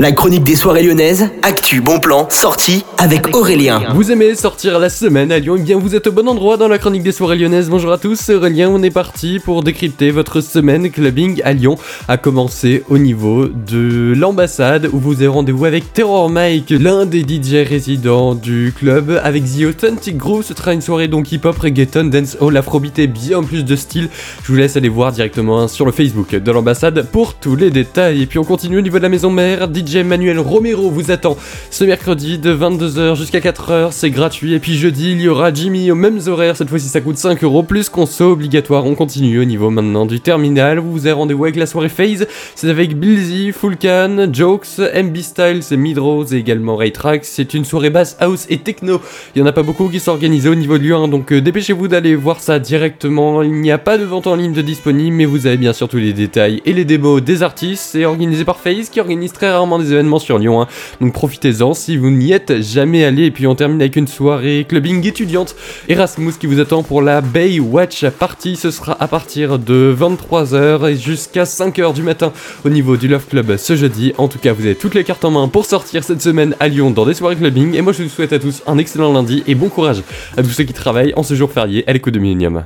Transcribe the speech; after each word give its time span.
La 0.00 0.12
chronique 0.12 0.44
des 0.44 0.56
soirées 0.56 0.82
lyonnaises, 0.82 1.28
actu, 1.42 1.82
bon 1.82 2.00
plan, 2.00 2.26
sortie 2.30 2.86
avec 2.96 3.36
Aurélien. 3.36 3.82
Vous 3.94 4.10
aimez 4.10 4.34
sortir 4.34 4.78
la 4.78 4.88
semaine 4.88 5.30
à 5.30 5.38
Lyon 5.38 5.56
Eh 5.58 5.62
bien 5.62 5.78
vous 5.78 5.94
êtes 5.94 6.06
au 6.06 6.12
bon 6.12 6.26
endroit 6.26 6.56
dans 6.56 6.68
la 6.68 6.78
chronique 6.78 7.02
des 7.02 7.12
soirées 7.12 7.36
lyonnaises. 7.36 7.68
Bonjour 7.68 7.92
à 7.92 7.98
tous, 7.98 8.30
Aurélien, 8.30 8.70
on 8.70 8.82
est 8.82 8.90
parti 8.90 9.40
pour 9.44 9.62
décrypter 9.62 10.10
votre 10.10 10.40
semaine 10.40 10.90
clubbing 10.90 11.42
à 11.44 11.52
Lyon. 11.52 11.76
A 12.08 12.16
commencer 12.16 12.82
au 12.88 12.96
niveau 12.96 13.48
de 13.48 14.14
l'ambassade 14.16 14.88
où 14.90 14.98
vous 14.98 15.16
avez 15.16 15.26
rendez-vous 15.26 15.66
avec 15.66 15.92
Terror 15.92 16.30
Mike, 16.30 16.70
l'un 16.70 17.04
des 17.04 17.20
DJ 17.20 17.68
résidents 17.68 18.34
du 18.34 18.72
club. 18.74 19.20
Avec 19.22 19.44
The 19.44 19.64
Authentic 19.68 20.16
Groove, 20.16 20.46
ce 20.46 20.54
sera 20.54 20.72
une 20.72 20.80
soirée 20.80 21.08
donc 21.08 21.30
hip-hop, 21.30 21.58
reggaeton, 21.58 22.04
dancehall, 22.04 22.56
afrobeat 22.56 22.98
et 23.00 23.06
bien 23.06 23.42
plus 23.42 23.66
de 23.66 23.76
style. 23.76 24.08
Je 24.44 24.50
vous 24.50 24.56
laisse 24.56 24.78
aller 24.78 24.88
voir 24.88 25.12
directement 25.12 25.68
sur 25.68 25.84
le 25.84 25.92
Facebook 25.92 26.34
de 26.34 26.50
l'ambassade 26.50 27.06
pour 27.12 27.34
tous 27.34 27.54
les 27.54 27.68
détails. 27.68 28.22
Et 28.22 28.26
puis 28.26 28.38
on 28.38 28.44
continue 28.44 28.78
au 28.78 28.82
niveau 28.82 28.96
de 28.96 29.02
la 29.02 29.10
maison 29.10 29.30
mère, 29.30 29.68
DJ 29.70 29.89
Manuel 29.98 30.38
Romero 30.38 30.88
vous 30.88 31.10
attend 31.10 31.36
ce 31.70 31.82
mercredi 31.82 32.38
de 32.38 32.54
22h 32.54 33.16
jusqu'à 33.16 33.40
4h, 33.40 33.88
c'est 33.90 34.10
gratuit. 34.10 34.54
Et 34.54 34.60
puis 34.60 34.76
jeudi, 34.76 35.10
il 35.12 35.20
y 35.20 35.28
aura 35.28 35.52
Jimmy 35.52 35.90
aux 35.90 35.96
mêmes 35.96 36.20
horaires, 36.28 36.56
cette 36.56 36.68
fois-ci 36.68 36.86
ça 36.86 37.00
coûte 37.00 37.16
5 37.16 37.42
euros 37.42 37.64
plus 37.64 37.88
conso 37.88 38.30
obligatoire. 38.30 38.86
On 38.86 38.94
continue 38.94 39.40
au 39.40 39.44
niveau 39.44 39.70
maintenant 39.70 40.06
du 40.06 40.20
terminal, 40.20 40.78
vous 40.78 41.06
avez 41.06 41.12
rendez-vous 41.12 41.44
avec 41.44 41.56
la 41.56 41.66
soirée 41.66 41.88
Phase, 41.88 42.28
c'est 42.54 42.70
avec 42.70 42.96
Bilzy, 42.96 43.50
Fullcan, 43.50 44.28
Jokes, 44.32 44.78
MB 44.78 45.16
Style, 45.16 45.58
c'est 45.62 45.76
Midrose 45.76 46.32
et 46.34 46.38
également 46.38 46.76
Raytrax. 46.76 47.28
C'est 47.28 47.54
une 47.54 47.64
soirée 47.64 47.90
basse 47.90 48.16
house 48.20 48.46
et 48.48 48.58
techno. 48.58 49.00
Il 49.34 49.40
y 49.40 49.42
en 49.42 49.46
a 49.46 49.52
pas 49.52 49.64
beaucoup 49.64 49.88
qui 49.88 49.98
sont 49.98 50.12
organisés 50.12 50.48
au 50.48 50.54
niveau 50.54 50.78
de 50.78 50.84
Lyon, 50.84 51.08
donc 51.08 51.32
euh, 51.32 51.40
dépêchez-vous 51.40 51.88
d'aller 51.88 52.14
voir 52.14 52.38
ça 52.38 52.60
directement. 52.60 53.42
Il 53.42 53.54
n'y 53.54 53.72
a 53.72 53.78
pas 53.78 53.98
de 53.98 54.04
vente 54.04 54.28
en 54.28 54.36
ligne 54.36 54.52
de 54.52 54.62
disponible, 54.62 55.16
mais 55.16 55.24
vous 55.24 55.48
avez 55.48 55.56
bien 55.56 55.72
sûr 55.72 55.88
tous 55.88 55.96
les 55.96 56.12
détails 56.12 56.62
et 56.64 56.72
les 56.72 56.84
démos 56.84 57.20
des 57.20 57.42
artistes. 57.42 57.82
C'est 57.90 58.04
organisé 58.04 58.44
par 58.44 58.60
Phase 58.60 58.88
qui 58.88 59.00
organise 59.00 59.32
très 59.32 59.50
rarement 59.50 59.79
des 59.80 59.92
événements 59.92 60.18
sur 60.18 60.38
Lyon. 60.38 60.62
hein. 60.62 60.68
Donc 61.00 61.12
profitez-en 61.12 61.74
si 61.74 61.96
vous 61.96 62.10
n'y 62.10 62.32
êtes 62.32 62.62
jamais 62.62 63.04
allé. 63.04 63.24
Et 63.24 63.30
puis 63.30 63.46
on 63.46 63.54
termine 63.54 63.80
avec 63.80 63.96
une 63.96 64.06
soirée 64.08 64.66
clubbing 64.68 65.06
étudiante. 65.06 65.54
Erasmus 65.88 66.32
qui 66.38 66.46
vous 66.46 66.60
attend 66.60 66.82
pour 66.82 67.02
la 67.02 67.20
Bay 67.20 67.60
Watch 67.60 68.04
Party. 68.06 68.56
Ce 68.56 68.70
sera 68.70 68.96
à 69.00 69.08
partir 69.08 69.58
de 69.58 69.94
23h 69.98 70.90
et 70.90 70.96
jusqu'à 70.96 71.44
5h 71.44 71.94
du 71.94 72.02
matin 72.02 72.32
au 72.64 72.68
niveau 72.68 72.96
du 72.96 73.08
Love 73.08 73.26
Club 73.26 73.56
ce 73.56 73.76
jeudi. 73.76 74.12
En 74.18 74.28
tout 74.28 74.38
cas, 74.38 74.52
vous 74.52 74.64
avez 74.64 74.74
toutes 74.74 74.94
les 74.94 75.04
cartes 75.04 75.24
en 75.24 75.30
main 75.30 75.48
pour 75.48 75.64
sortir 75.64 76.04
cette 76.04 76.22
semaine 76.22 76.54
à 76.60 76.68
Lyon 76.68 76.90
dans 76.90 77.06
des 77.06 77.14
soirées 77.14 77.36
clubbing. 77.36 77.74
Et 77.74 77.82
moi, 77.82 77.92
je 77.92 78.02
vous 78.02 78.08
souhaite 78.08 78.32
à 78.32 78.38
tous 78.38 78.62
un 78.66 78.78
excellent 78.78 79.12
lundi 79.12 79.42
et 79.46 79.54
bon 79.54 79.68
courage 79.68 80.02
à 80.36 80.42
tous 80.42 80.50
ceux 80.50 80.64
qui 80.64 80.72
travaillent 80.72 81.12
en 81.16 81.22
ce 81.22 81.34
jour 81.34 81.50
férié 81.50 81.84
à 81.86 81.92
l'écoute 81.92 82.14
de 82.14 82.18
Millennium. 82.18 82.64